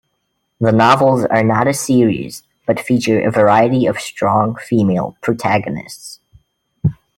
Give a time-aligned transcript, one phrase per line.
[0.59, 6.17] The novels are not a series, but feature a variety of strong female protagonists.